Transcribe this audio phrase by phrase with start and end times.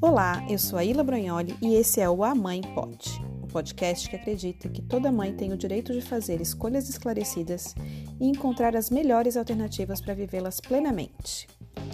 [0.00, 4.10] Olá, eu sou a Ila Brognoli e esse é o A Mãe Pode, o podcast
[4.10, 7.74] que acredita que toda mãe tem o direito de fazer escolhas esclarecidas
[8.20, 11.48] e encontrar as melhores alternativas para vivê-las plenamente.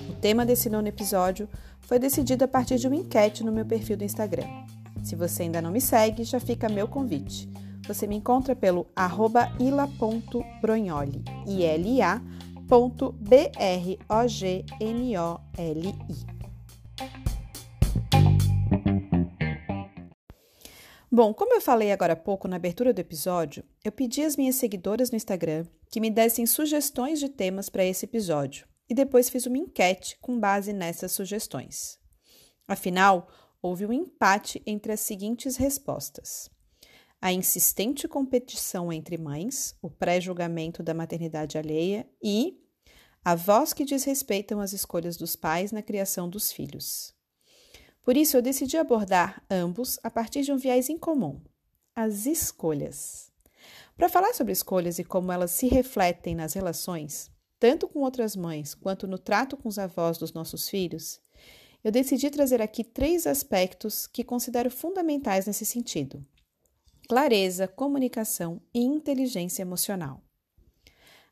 [0.09, 1.48] O tema desse nono episódio
[1.80, 4.48] foi decidido a partir de uma enquete no meu perfil do Instagram.
[5.04, 7.48] Se você ainda não me segue, já fica meu convite.
[7.86, 11.22] Você me encontra pelo arroba ila.brognoli,
[12.69, 13.09] I-L-A.B-R-O-G-N-O-L-I.
[21.11, 24.57] Bom, como eu falei agora há pouco na abertura do episódio, eu pedi às minhas
[24.57, 29.46] seguidoras no Instagram que me dessem sugestões de temas para esse episódio e depois fiz
[29.46, 31.98] uma enquete com base nessas sugestões.
[32.67, 33.28] Afinal,
[33.62, 36.50] houve um empate entre as seguintes respostas:
[37.20, 42.61] a insistente competição entre mães, o pré-julgamento da maternidade alheia e
[43.25, 47.15] avós que desrespeitam as escolhas dos pais na criação dos filhos.
[48.03, 51.41] Por isso, eu decidi abordar ambos a partir de um viés em comum:
[51.95, 53.31] as escolhas.
[53.97, 58.75] Para falar sobre escolhas e como elas se refletem nas relações, tanto com outras mães
[58.75, 61.20] quanto no trato com os avós dos nossos filhos,
[61.83, 66.25] eu decidi trazer aqui três aspectos que considero fundamentais nesse sentido:
[67.09, 70.23] clareza, comunicação e inteligência emocional.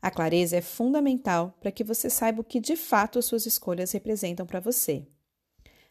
[0.00, 3.92] A clareza é fundamental para que você saiba o que de fato as suas escolhas
[3.92, 5.06] representam para você.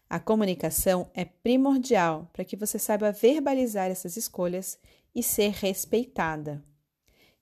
[0.09, 4.79] A comunicação é primordial para que você saiba verbalizar essas escolhas
[5.13, 6.65] e ser respeitada.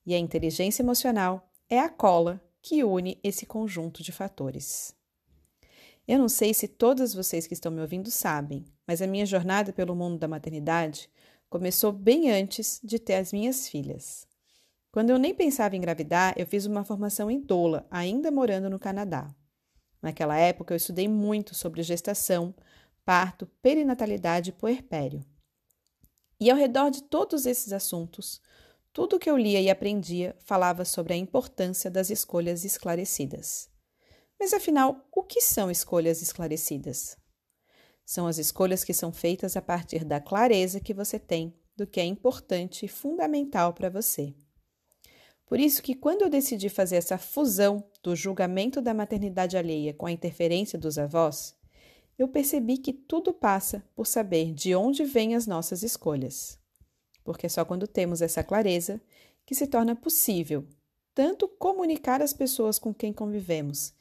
[0.05, 4.93] E a inteligência emocional é a cola que une esse conjunto de fatores.
[6.05, 9.71] Eu não sei se todas vocês que estão me ouvindo sabem, mas a minha jornada
[9.71, 11.09] pelo mundo da maternidade
[11.53, 14.25] começou bem antes de ter as minhas filhas.
[14.91, 18.79] Quando eu nem pensava em engravidar, eu fiz uma formação em doula, ainda morando no
[18.79, 19.31] Canadá.
[20.01, 22.55] Naquela época, eu estudei muito sobre gestação,
[23.05, 25.23] parto, perinatalidade e puerpério.
[26.39, 28.41] E ao redor de todos esses assuntos,
[28.91, 33.69] tudo que eu lia e aprendia falava sobre a importância das escolhas esclarecidas.
[34.39, 37.15] Mas afinal, o que são escolhas esclarecidas?
[38.05, 41.99] São as escolhas que são feitas a partir da clareza que você tem do que
[41.99, 44.33] é importante e fundamental para você.
[45.45, 50.05] Por isso que quando eu decidi fazer essa fusão do julgamento da maternidade alheia com
[50.05, 51.55] a interferência dos avós,
[52.17, 56.59] eu percebi que tudo passa por saber de onde vêm as nossas escolhas.
[57.23, 59.01] Porque é só quando temos essa clareza
[59.45, 60.65] que se torna possível
[61.15, 63.93] tanto comunicar às pessoas com quem convivemos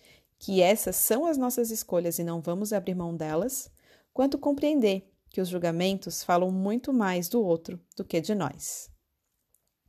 [0.43, 3.71] que essas são as nossas escolhas e não vamos abrir mão delas,
[4.13, 8.91] quanto compreender que os julgamentos falam muito mais do outro do que de nós.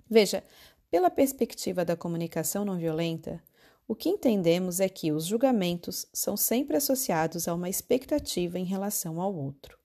[0.09, 0.43] Veja,
[0.89, 3.43] pela perspectiva da comunicação não violenta,
[3.87, 9.19] o que entendemos é que os julgamentos são sempre associados a uma expectativa em relação
[9.19, 9.77] ao outro.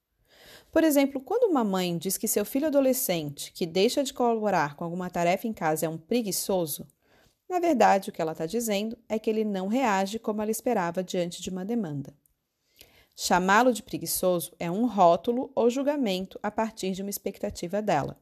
[0.70, 4.84] Por exemplo, quando uma mãe diz que seu filho adolescente que deixa de colaborar com
[4.84, 6.87] alguma tarefa em casa é um preguiçoso,
[7.49, 11.03] na verdade o que ela está dizendo é que ele não reage como ela esperava
[11.03, 12.15] diante de uma demanda.
[13.21, 18.17] Chamá-lo de preguiçoso é um rótulo ou julgamento a partir de uma expectativa dela.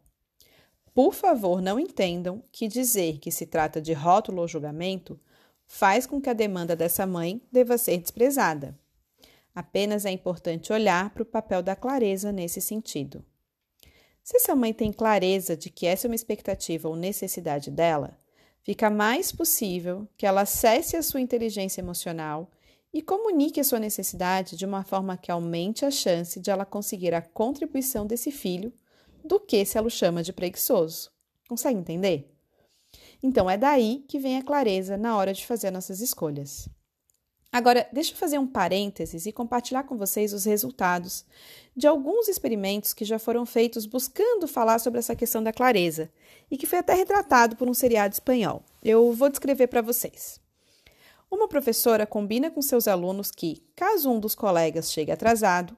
[0.95, 5.21] Por favor, não entendam que dizer que se trata de rótulo ou julgamento
[5.67, 8.75] faz com que a demanda dessa mãe deva ser desprezada.
[9.55, 13.23] Apenas é importante olhar para o papel da clareza nesse sentido.
[14.23, 18.19] Se essa mãe tem clareza de que essa é uma expectativa ou necessidade dela,
[18.63, 22.51] fica mais possível que ela acesse a sua inteligência emocional
[22.97, 27.13] e comunique a sua necessidade de uma forma que aumente a chance de ela conseguir
[27.13, 28.73] a contribuição desse filho
[29.23, 31.11] do que se ela o chama de preguiçoso.
[31.47, 32.35] Consegue entender?
[33.23, 36.71] Então é daí que vem a clareza na hora de fazer nossas escolhas.
[37.53, 41.27] Agora, deixa eu fazer um parênteses e compartilhar com vocês os resultados
[41.77, 46.11] de alguns experimentos que já foram feitos buscando falar sobre essa questão da clareza
[46.51, 48.65] e que foi até retratado por um seriado espanhol.
[48.83, 50.41] Eu vou descrever para vocês.
[51.31, 55.77] Uma professora combina com seus alunos que, caso um dos colegas chegue atrasado,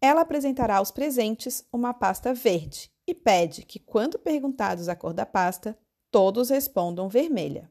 [0.00, 5.24] ela apresentará aos presentes uma pasta verde e pede que, quando perguntados a cor da
[5.24, 5.78] pasta,
[6.10, 7.70] todos respondam vermelha.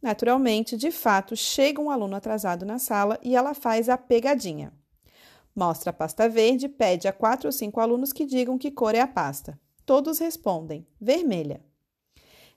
[0.00, 4.72] Naturalmente, de fato, chega um aluno atrasado na sala e ela faz a pegadinha.
[5.54, 8.94] Mostra a pasta verde e pede a quatro ou cinco alunos que digam que cor
[8.94, 9.58] é a pasta.
[9.84, 11.67] Todos respondem vermelha.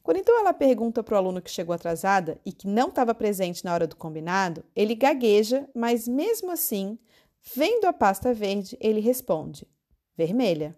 [0.04, 3.64] Quando então ela pergunta para o aluno que chegou atrasada e que não estava presente
[3.64, 6.98] na hora do combinado, ele gagueja, mas mesmo assim
[7.44, 9.68] Vendo a pasta verde, ele responde:
[10.16, 10.78] vermelha.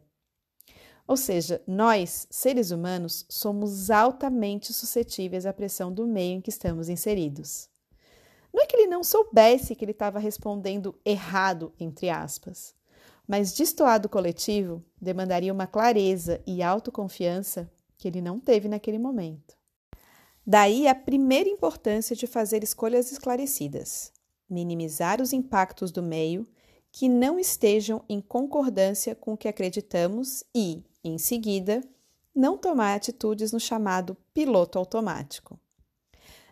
[1.05, 6.87] Ou seja, nós, seres humanos, somos altamente suscetíveis à pressão do meio em que estamos
[6.87, 7.69] inseridos.
[8.53, 12.73] Não é que ele não soubesse que ele estava respondendo errado, entre aspas,
[13.27, 17.69] mas destoado coletivo demandaria uma clareza e autoconfiança
[18.03, 19.55] que ele não teve naquele momento.
[20.45, 24.11] Daí a primeira importância de fazer escolhas esclarecidas,
[24.49, 26.45] minimizar os impactos do meio
[26.91, 31.81] que não estejam em concordância com o que acreditamos e, em seguida,
[32.35, 35.57] não tomar atitudes no chamado piloto automático.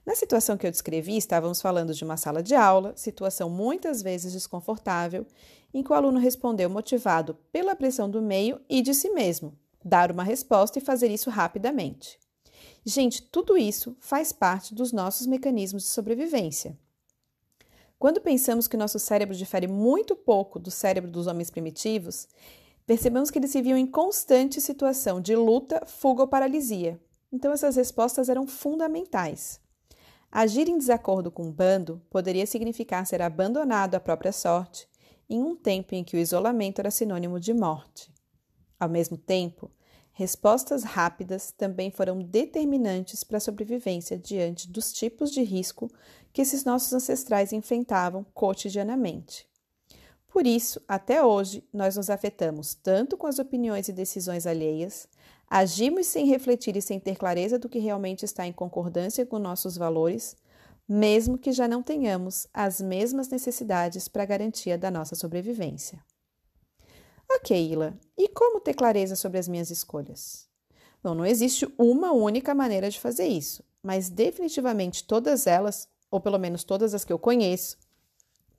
[0.05, 4.31] Na situação que eu descrevi, estávamos falando de uma sala de aula, situação muitas vezes
[4.31, 5.27] desconfortável,
[5.73, 10.11] em que o aluno respondeu motivado pela pressão do meio e de si mesmo, dar
[10.11, 12.19] uma resposta e fazer isso rapidamente.
[12.85, 16.77] Gente, tudo isso faz parte dos nossos mecanismos de sobrevivência.
[17.99, 22.27] Quando pensamos que nosso cérebro difere muito pouco do cérebro dos homens primitivos,
[22.87, 26.99] percebemos que eles viviam em constante situação de luta, fuga ou paralisia.
[27.31, 29.61] Então, essas respostas eram fundamentais.
[30.31, 34.87] Agir em desacordo com um bando poderia significar ser abandonado à própria sorte,
[35.29, 38.11] em um tempo em que o isolamento era sinônimo de morte.
[38.81, 39.69] Ao mesmo tempo,
[40.11, 45.87] respostas rápidas também foram determinantes para a sobrevivência diante dos tipos de risco
[46.33, 49.47] que esses nossos ancestrais enfrentavam cotidianamente.
[50.27, 55.07] Por isso, até hoje, nós nos afetamos tanto com as opiniões e decisões alheias,
[55.53, 59.75] Agimos sem refletir e sem ter clareza do que realmente está em concordância com nossos
[59.75, 60.33] valores,
[60.87, 66.01] mesmo que já não tenhamos as mesmas necessidades para a garantia da nossa sobrevivência.
[67.35, 70.47] Ok, Ila, e como ter clareza sobre as minhas escolhas?
[71.03, 76.37] Bom, não existe uma única maneira de fazer isso, mas definitivamente todas elas, ou pelo
[76.37, 77.77] menos todas as que eu conheço,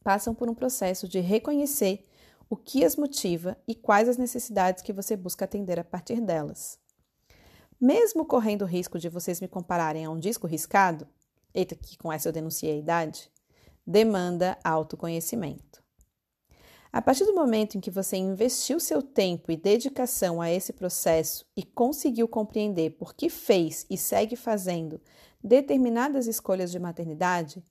[0.02, 2.04] passam por um processo de reconhecer
[2.50, 6.82] o que as motiva e quais as necessidades que você busca atender a partir delas
[7.82, 11.04] mesmo correndo o risco de vocês me compararem a um disco riscado,
[11.52, 13.28] eita, que com essa eu denunciei a idade,
[13.84, 15.81] demanda autoconhecimento.
[16.92, 21.46] A partir do momento em que você investiu seu tempo e dedicação a esse processo
[21.56, 25.00] e conseguiu compreender por que fez e segue fazendo
[25.42, 27.64] determinadas escolhas de maternidade,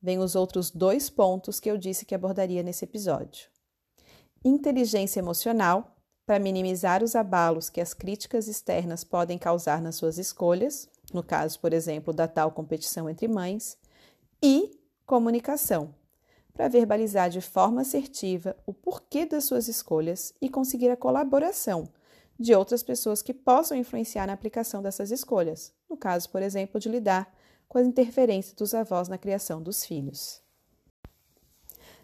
[0.00, 3.48] vem os outros dois pontos que eu disse que abordaria nesse episódio:
[4.44, 10.88] inteligência emocional para minimizar os abalos que as críticas externas podem causar nas suas escolhas,
[11.12, 13.76] no caso, por exemplo, da tal competição entre mães,
[14.40, 15.92] e comunicação,
[16.58, 21.88] para verbalizar de forma assertiva o porquê das suas escolhas e conseguir a colaboração
[22.36, 26.88] de outras pessoas que possam influenciar na aplicação dessas escolhas, no caso, por exemplo, de
[26.88, 27.32] lidar
[27.68, 30.42] com as interferências dos avós na criação dos filhos.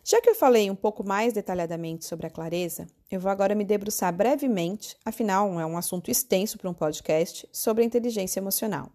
[0.05, 3.65] Já que eu falei um pouco mais detalhadamente sobre a clareza, eu vou agora me
[3.65, 8.93] debruçar brevemente, afinal é um assunto extenso para um podcast, sobre a inteligência emocional.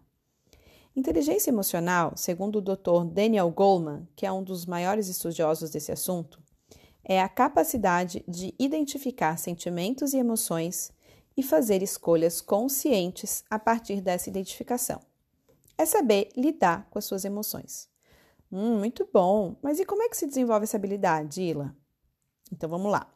[1.00, 3.06] Inteligência emocional, segundo o Dr.
[3.10, 6.38] Daniel Goleman, que é um dos maiores estudiosos desse assunto,
[7.02, 10.92] é a capacidade de identificar sentimentos e emoções
[11.34, 15.00] e fazer escolhas conscientes a partir dessa identificação.
[15.78, 17.88] É saber lidar com as suas emoções.
[18.52, 19.56] Hum, muito bom.
[19.62, 21.74] Mas e como é que se desenvolve essa habilidade, Ila?
[22.52, 23.10] Então vamos lá.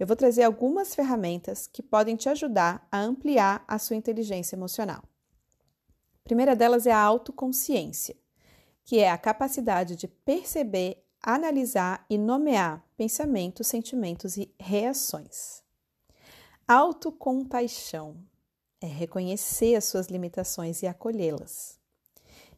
[0.00, 5.04] Eu vou trazer algumas ferramentas que podem te ajudar a ampliar a sua inteligência emocional.
[6.24, 8.16] A primeira delas é a autoconsciência,
[8.84, 15.62] que é a capacidade de perceber, analisar e nomear pensamentos, sentimentos e reações.
[16.66, 18.16] Autocompaixão
[18.80, 21.78] é reconhecer as suas limitações e acolhê-las.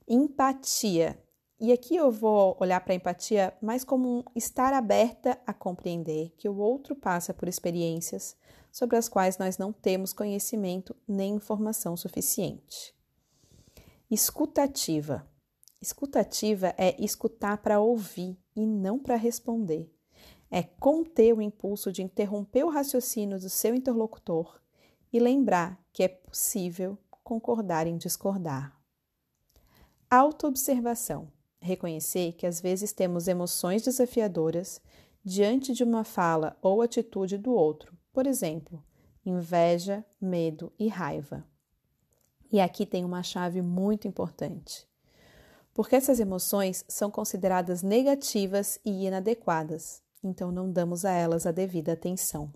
[0.06, 1.18] Empatia
[1.64, 6.34] e aqui eu vou olhar para a empatia mais como um estar aberta a compreender
[6.36, 8.36] que o outro passa por experiências
[8.72, 12.92] sobre as quais nós não temos conhecimento nem informação suficiente.
[14.14, 15.26] Escutativa.
[15.80, 19.90] Escutativa é escutar para ouvir e não para responder.
[20.50, 24.60] É conter o impulso de interromper o raciocínio do seu interlocutor
[25.10, 28.78] e lembrar que é possível concordar em discordar.
[30.10, 34.78] Autoobservação reconhecer que às vezes temos emoções desafiadoras
[35.24, 38.84] diante de uma fala ou atitude do outro, por exemplo,
[39.24, 41.50] inveja, medo e raiva.
[42.52, 44.86] E aqui tem uma chave muito importante.
[45.72, 51.94] Porque essas emoções são consideradas negativas e inadequadas, então não damos a elas a devida
[51.94, 52.52] atenção.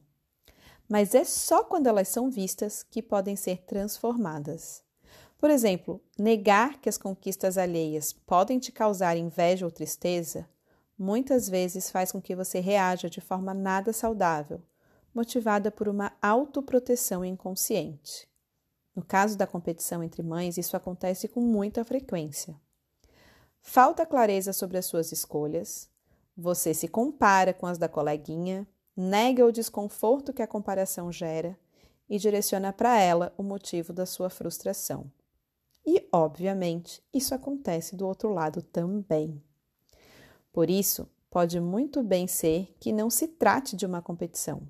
[0.86, 4.84] Mas é só quando elas são vistas que podem ser transformadas.
[5.38, 10.46] Por exemplo, negar que as conquistas alheias podem te causar inveja ou tristeza
[10.98, 14.62] muitas vezes faz com que você reaja de forma nada saudável,
[15.14, 18.28] motivada por uma autoproteção inconsciente.
[18.96, 22.58] No caso da competição entre mães, isso acontece com muita frequência.
[23.60, 25.90] falta clareza sobre as suas escolhas,
[26.34, 31.58] você se compara com as da coleguinha, nega o desconforto que a comparação gera
[32.08, 35.12] e direciona para ela o motivo da sua frustração.
[35.84, 39.42] E, obviamente, isso acontece do outro lado também.
[40.52, 44.62] Por isso, pode muito bem ser que não se trate de uma competição,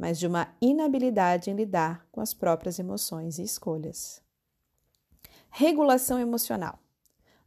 [0.00, 4.22] mas de uma inabilidade em lidar com as próprias emoções e escolhas.
[5.50, 6.78] Regulação emocional.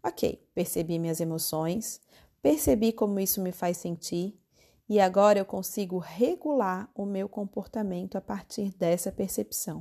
[0.04, 2.00] Ok, percebi minhas emoções,
[2.44, 4.40] percebi como isso me faz sentir
[4.88, 9.80] e agora eu consigo regular o meu comportamento a partir dessa percepção.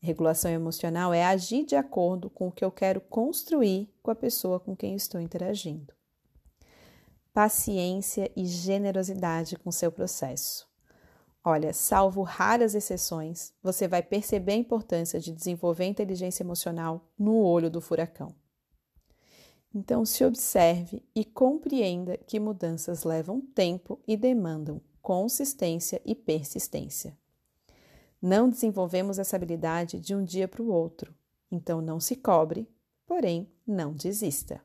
[0.00, 4.58] Regulação emocional é agir de acordo com o que eu quero construir com a pessoa
[4.58, 5.94] com quem estou interagindo
[7.32, 10.69] paciência e generosidade com seu processo.
[11.42, 17.70] Olha, salvo raras exceções, você vai perceber a importância de desenvolver inteligência emocional no olho
[17.70, 18.34] do furacão.
[19.74, 27.16] Então, se observe e compreenda que mudanças levam tempo e demandam consistência e persistência.
[28.20, 31.14] Não desenvolvemos essa habilidade de um dia para o outro,
[31.50, 32.68] então não se cobre,
[33.06, 34.60] porém não desista.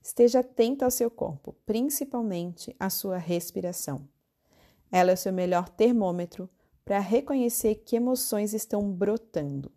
[0.00, 4.06] Esteja atenta ao seu corpo, principalmente à sua respiração.
[4.94, 6.48] Ela é o seu melhor termômetro
[6.84, 9.72] para reconhecer que emoções estão brotando.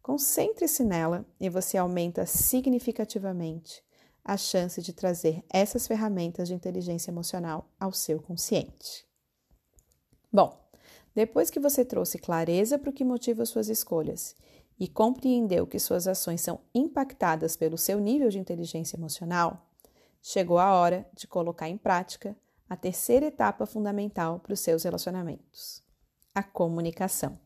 [0.00, 3.82] Concentre-se nela e você aumenta significativamente
[4.24, 9.04] a chance de trazer essas ferramentas de inteligência emocional ao seu consciente.
[10.32, 10.56] Bom,
[11.12, 14.36] depois que você trouxe clareza para o que motiva suas escolhas
[14.78, 19.68] e compreendeu que suas ações são impactadas pelo seu nível de inteligência emocional,
[20.22, 22.36] chegou a hora de colocar em prática
[22.68, 25.82] a terceira etapa fundamental para os seus relacionamentos:
[26.34, 27.38] a comunicação.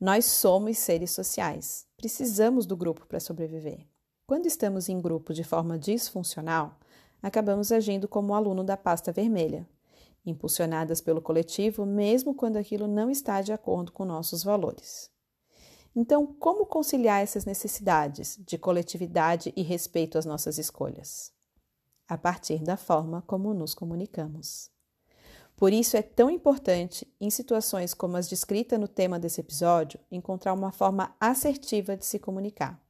[0.00, 3.86] Nós somos seres sociais, precisamos do grupo para sobreviver.
[4.26, 6.78] Quando estamos em grupo de forma disfuncional,
[7.22, 9.68] acabamos agindo como o aluno da pasta vermelha,
[10.24, 15.10] impulsionadas pelo coletivo, mesmo quando aquilo não está de acordo com nossos valores.
[15.96, 21.32] Então, como conciliar essas necessidades de coletividade e respeito às nossas escolhas?
[22.08, 24.70] A partir da forma como nos comunicamos.
[25.56, 30.54] Por isso é tão importante, em situações como as descritas no tema desse episódio, encontrar
[30.54, 32.80] uma forma assertiva de se comunicar.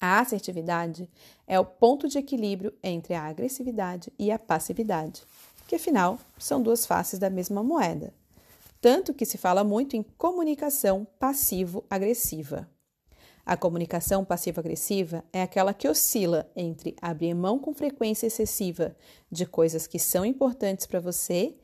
[0.00, 1.10] A assertividade
[1.46, 5.24] é o ponto de equilíbrio entre a agressividade e a passividade,
[5.68, 8.12] que afinal são duas faces da mesma moeda
[8.82, 12.68] tanto que se fala muito em comunicação passivo-agressiva.
[13.44, 18.96] A comunicação passivo-agressiva é aquela que oscila entre abrir mão com frequência excessiva
[19.30, 21.56] de coisas que são importantes para você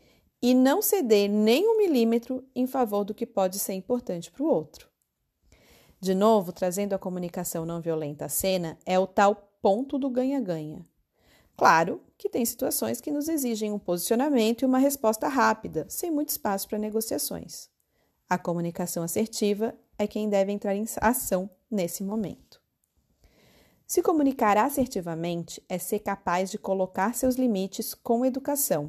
[0.43, 4.49] e não ceder nem um milímetro em favor do que pode ser importante para o
[4.49, 4.89] outro.
[6.01, 10.85] De novo, trazendo a comunicação não violenta à cena, é o tal ponto do ganha-ganha.
[11.57, 16.29] Claro que tem situações que nos exigem um posicionamento e uma resposta rápida, sem muito
[16.29, 17.69] espaço para negociações.
[18.29, 22.63] A comunicação assertiva é quem deve entrar em ação nesse momento.
[23.87, 28.87] Se comunicar assertivamente é ser capaz de colocar seus limites com educação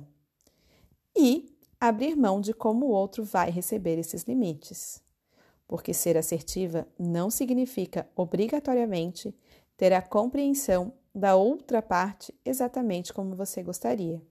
[1.17, 5.01] e abrir mão de como o outro vai receber esses limites.
[5.65, 9.33] Porque ser assertiva não significa obrigatoriamente
[9.77, 14.21] ter a compreensão da outra parte exatamente como você gostaria.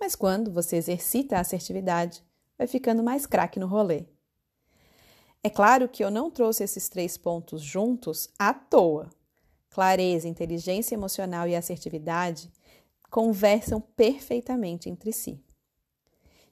[0.00, 2.24] Mas quando você exercita a assertividade,
[2.56, 4.06] vai ficando mais craque no rolê.
[5.42, 9.08] É claro que eu não trouxe esses três pontos juntos à toa.
[9.70, 12.50] Clareza, inteligência emocional e assertividade
[13.10, 15.40] conversam perfeitamente entre si.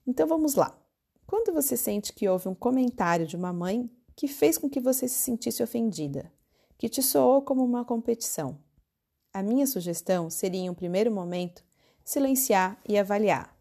[0.07, 0.79] Então vamos lá.
[1.27, 5.09] Quando você sente que houve um comentário de uma mãe que fez com que você
[5.09, 6.33] se sentisse ofendida,
[6.79, 8.59] que te soou como uma competição,
[9.33, 11.65] a minha sugestão seria, em um primeiro momento,
[12.05, 13.55] silenciar e avaliar.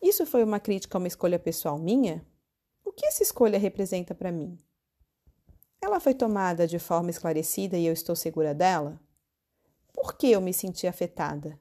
[0.00, 2.24] Isso foi uma crítica a uma escolha pessoal minha?
[2.96, 4.58] Que essa escolha representa para mim?
[5.80, 8.98] Ela foi tomada de forma esclarecida e eu estou segura dela?
[9.92, 11.58] Por que eu me senti afetada?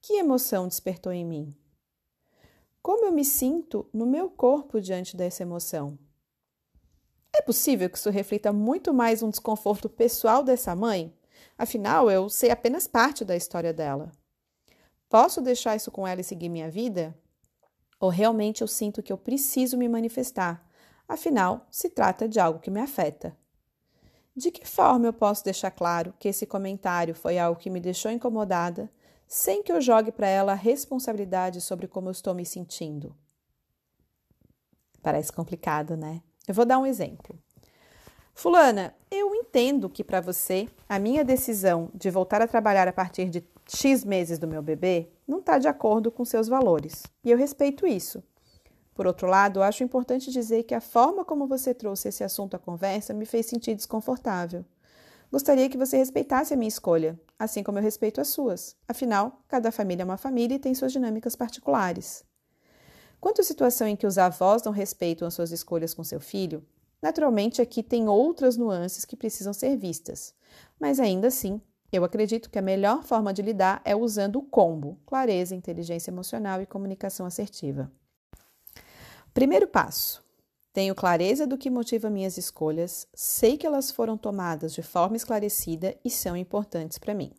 [0.00, 1.56] Que emoção despertou em mim?
[2.82, 5.96] Como eu me sinto no meu corpo diante dessa emoção?
[7.32, 11.16] É possível que isso reflita muito mais um desconforto pessoal dessa mãe
[11.56, 14.10] Afinal, eu sei apenas parte da história dela.
[15.08, 17.14] Posso deixar isso com ela e seguir minha vida?
[18.02, 20.68] Ou realmente eu sinto que eu preciso me manifestar?
[21.08, 23.36] Afinal, se trata de algo que me afeta.
[24.34, 28.10] De que forma eu posso deixar claro que esse comentário foi algo que me deixou
[28.10, 28.90] incomodada,
[29.28, 33.16] sem que eu jogue para ela a responsabilidade sobre como eu estou me sentindo?
[35.00, 36.24] Parece complicado, né?
[36.48, 37.38] Eu vou dar um exemplo.
[38.34, 43.28] Fulana, eu entendo que para você a minha decisão de voltar a trabalhar a partir
[43.28, 43.40] de
[43.74, 47.04] X meses do meu bebê não está de acordo com seus valores.
[47.24, 48.22] E eu respeito isso.
[48.94, 52.58] Por outro lado, acho importante dizer que a forma como você trouxe esse assunto à
[52.58, 54.62] conversa me fez sentir desconfortável.
[55.30, 58.76] Gostaria que você respeitasse a minha escolha, assim como eu respeito as suas.
[58.86, 62.22] Afinal, cada família é uma família e tem suas dinâmicas particulares.
[63.18, 66.62] Quanto à situação em que os avós não respeitam as suas escolhas com seu filho,
[67.00, 70.34] naturalmente aqui tem outras nuances que precisam ser vistas.
[70.78, 71.58] Mas ainda assim,
[71.92, 76.62] eu acredito que a melhor forma de lidar é usando o combo: clareza, inteligência emocional
[76.62, 77.92] e comunicação assertiva.
[79.34, 80.24] Primeiro passo:
[80.72, 85.94] tenho clareza do que motiva minhas escolhas, sei que elas foram tomadas de forma esclarecida
[86.02, 87.30] e são importantes para mim.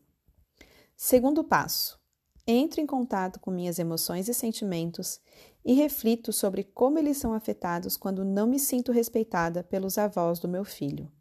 [0.95, 2.00] Segundo passo:
[2.45, 5.19] entro em contato com minhas emoções e sentimentos
[5.65, 10.48] e reflito sobre como eles são afetados quando não me sinto respeitada pelos avós do
[10.48, 11.12] meu filho.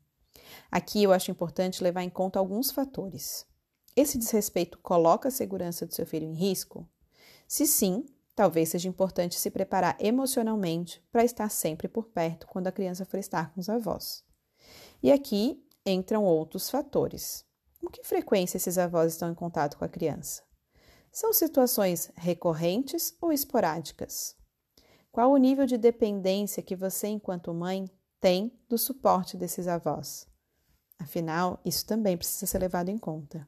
[0.70, 3.46] Aqui eu acho importante levar em conta alguns fatores.
[3.94, 6.88] Esse desrespeito coloca a segurança do seu filho em risco?
[7.46, 12.72] Se sim, Talvez seja importante se preparar emocionalmente para estar sempre por perto quando a
[12.72, 14.24] criança for estar com os avós.
[15.02, 17.44] E aqui entram outros fatores.
[17.78, 20.42] Com que frequência esses avós estão em contato com a criança?
[21.10, 24.34] São situações recorrentes ou esporádicas?
[25.10, 27.84] Qual o nível de dependência que você, enquanto mãe,
[28.18, 30.26] tem do suporte desses avós?
[31.02, 33.46] Afinal, isso também precisa ser levado em conta.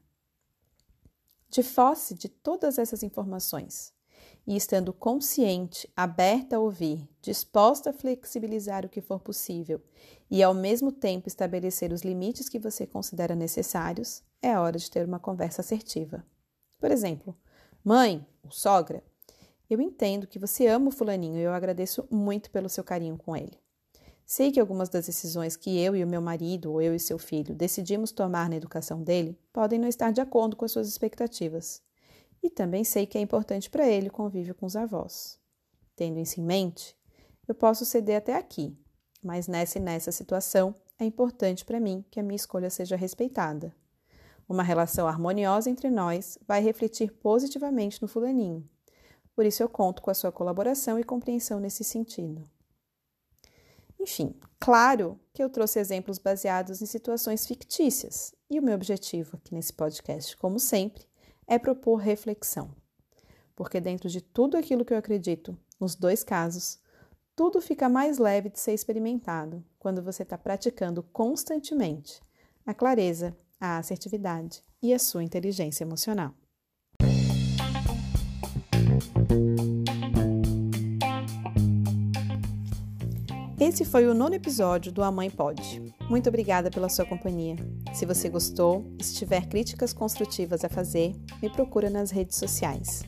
[1.49, 3.93] De posse de todas essas informações,
[4.45, 9.81] e estando consciente, aberta a ouvir, disposta a flexibilizar o que for possível
[10.29, 15.05] e ao mesmo tempo estabelecer os limites que você considera necessários, é hora de ter
[15.05, 16.25] uma conversa assertiva.
[16.77, 17.35] Por exemplo,
[17.83, 19.01] mãe ou sogra,
[19.69, 23.35] eu entendo que você ama o fulaninho e eu agradeço muito pelo seu carinho com
[23.35, 23.57] ele.
[24.25, 27.19] Sei que algumas das decisões que eu e o meu marido, ou eu e seu
[27.19, 31.83] filho, decidimos tomar na educação dele podem não estar de acordo com as suas expectativas
[32.41, 35.39] e também sei que é importante para ele o convívio com os avós.
[35.95, 36.95] Tendo isso em mente,
[37.47, 38.75] eu posso ceder até aqui,
[39.21, 43.75] mas nessa e nessa situação é importante para mim que a minha escolha seja respeitada.
[44.49, 48.67] Uma relação harmoniosa entre nós vai refletir positivamente no fulaninho.
[49.35, 52.47] Por isso eu conto com a sua colaboração e compreensão nesse sentido.
[54.05, 59.51] Enfim, claro que eu trouxe exemplos baseados em situações fictícias, e o meu objetivo aqui
[59.51, 61.07] nesse podcast, como sempre,
[61.47, 62.69] é propor reflexão.
[63.55, 66.77] Porque dentro de tudo aquilo que eu acredito, nos dois casos,
[67.35, 72.21] tudo fica mais leve de ser experimentado quando você está praticando constantemente
[72.63, 76.31] a clareza, a assertividade e a sua inteligência emocional.
[83.65, 85.91] Esse foi o nono episódio do A Mãe Pode.
[86.07, 87.55] Muito obrigada pela sua companhia.
[87.95, 93.03] Se você gostou e se tiver críticas construtivas a fazer, me procura nas redes sociais.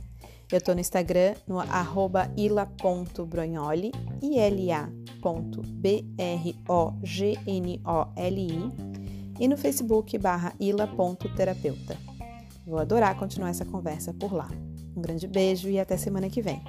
[0.52, 5.02] Eu estou no Instagram no arroba ila.brognoli, I-L-A.B-R-O-G-N-O-L-I
[9.40, 11.96] e no Facebook barra ila.terapeuta.
[12.66, 14.50] Vou adorar continuar essa conversa por lá.
[14.96, 16.60] Um grande beijo e até semana que vem.